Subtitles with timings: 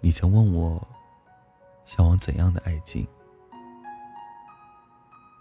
[0.00, 0.86] 你曾问我，
[1.84, 3.06] 向往怎样的爱情？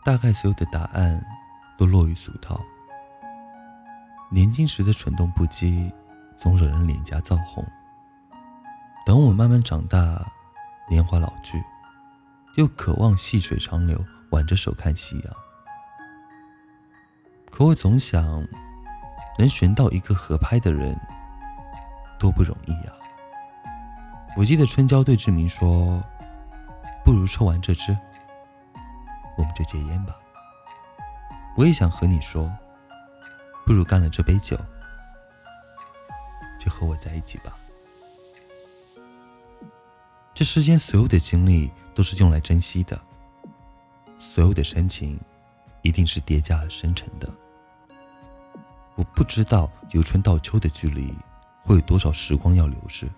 [0.03, 1.23] 大概所有的答案
[1.77, 2.59] 都落于俗套。
[4.31, 5.91] 年轻时的蠢动不羁，
[6.37, 7.65] 总惹人脸颊燥红。
[9.05, 10.25] 等我慢慢长大，
[10.89, 11.63] 年华老去，
[12.55, 15.33] 又渴望细水长流，挽着手看夕阳。
[17.51, 18.23] 可我总想，
[19.37, 20.99] 能寻到一个合拍的人，
[22.17, 22.93] 多不容易呀。
[24.37, 26.03] 我记得春娇对志明说
[27.05, 27.97] ：“不如抽完这支，
[29.37, 30.13] 我们就戒烟吧。”
[31.55, 32.53] 我也想和你说，
[33.65, 34.59] 不如干了这杯酒，
[36.59, 37.53] 就和我在一起吧。
[40.33, 42.99] 这世间所有的经历都是用来珍惜的，
[44.19, 45.17] 所有的深情
[45.81, 47.33] 一定是叠加而生成的。
[48.95, 51.15] 我不知道由春到秋的距离
[51.61, 53.09] 会有多少时光要流逝。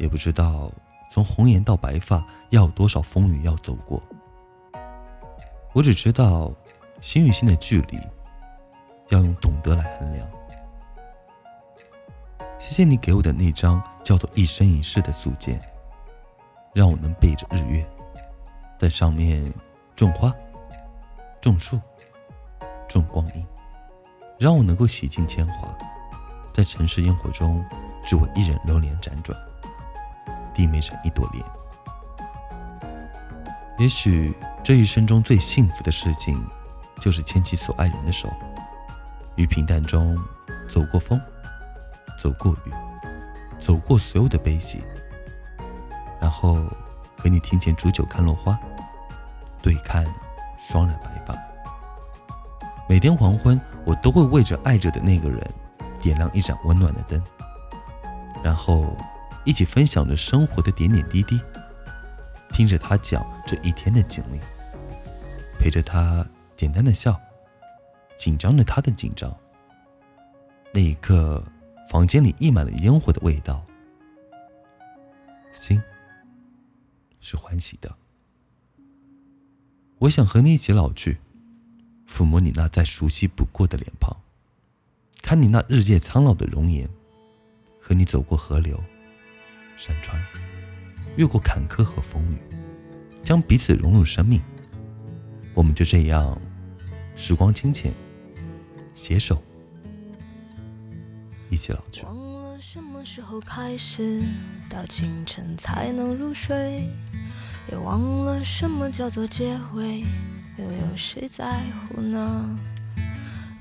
[0.00, 0.72] 也不知道
[1.10, 4.02] 从红颜到白发要有多少风雨要走过。
[5.74, 6.50] 我只知道，
[7.02, 8.00] 心与心的距离
[9.10, 10.26] 要用懂得来衡量。
[12.58, 15.60] 谢谢你给我的那张叫做一生一世的素笺，
[16.72, 17.86] 让我能背着日月，
[18.78, 19.52] 在上面
[19.94, 20.34] 种花、
[21.42, 21.78] 种树、
[22.88, 23.46] 种光阴，
[24.38, 25.76] 让我能够洗尽铅华，
[26.54, 27.62] 在城市烟火中
[28.06, 29.38] 只为一人流连辗转。
[30.60, 31.42] 低眉成一朵莲。
[33.78, 36.38] 也许这一生中最幸福的事情，
[37.00, 38.28] 就是牵起所爱人的手，
[39.36, 40.22] 于平淡中
[40.68, 41.18] 走过风，
[42.18, 42.72] 走过雨，
[43.58, 44.84] 走过所有的悲喜，
[46.20, 46.56] 然后
[47.16, 48.58] 和你庭前煮酒看落花，
[49.62, 50.04] 对看
[50.58, 51.34] 双染白发。
[52.86, 55.42] 每天黄昏，我都会为着爱着的那个人，
[56.02, 57.24] 点亮一盏温暖的灯，
[58.42, 58.94] 然后。
[59.44, 61.40] 一起分享着生活的点点滴滴，
[62.50, 64.38] 听着他讲这一天的经历，
[65.58, 67.18] 陪着他简单的笑，
[68.16, 69.34] 紧张着他的紧张。
[70.72, 71.42] 那一刻，
[71.88, 73.64] 房间里溢满了烟火的味道，
[75.50, 75.82] 心
[77.20, 77.96] 是欢喜的。
[79.98, 81.18] 我想和你一起老去，
[82.06, 84.16] 抚摸你那再熟悉不过的脸庞，
[85.22, 86.88] 看你那日渐苍老的容颜，
[87.80, 88.78] 和你走过河流。
[89.80, 90.22] 山川，
[91.16, 92.36] 越过坎坷和风雨，
[93.24, 94.38] 将彼此融入生命。
[95.54, 96.38] 我们就这样，
[97.16, 97.90] 时光清浅，
[98.94, 99.42] 携手
[101.48, 102.02] 一起老去。
[102.02, 104.22] 忘了什么时候开始，
[104.68, 106.86] 到清晨才能入睡，
[107.72, 110.04] 也忘了什么叫做结尾，
[110.58, 111.58] 又有谁在
[111.88, 112.58] 乎呢？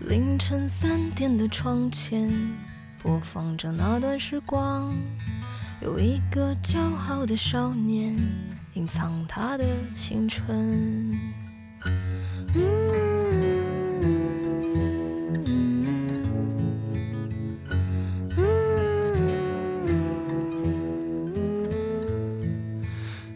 [0.01, 2.29] 凌晨三点的窗前，
[3.01, 4.93] 播放着那段时光。
[5.81, 8.13] 有一个骄傲的少年，
[8.73, 11.17] 隐藏他的青春。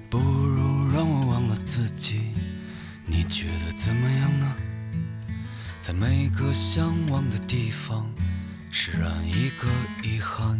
[0.10, 2.34] 不如让我忘了自己，
[3.06, 4.54] 你觉得怎么样呢？
[5.80, 8.06] 在每个向往的地方，
[8.70, 9.70] 释然一个
[10.04, 10.60] 遗憾。